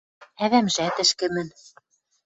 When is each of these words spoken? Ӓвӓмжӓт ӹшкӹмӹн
Ӓвӓмжӓт 0.43 0.95
ӹшкӹмӹн 1.03 1.47